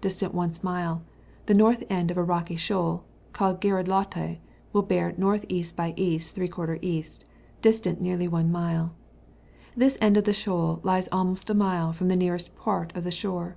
[0.00, 1.02] distant one mile,
[1.44, 3.04] the north end of a rocky shoal,
[3.34, 4.38] called Gerelote,
[4.72, 5.64] will bear N.E.
[5.76, 6.18] by E.}
[6.82, 7.04] E.,
[7.60, 8.92] distant nearly one nule:
[9.76, 13.10] this end of the shoal lies almost a mile from the nearest part of the
[13.10, 13.54] shore.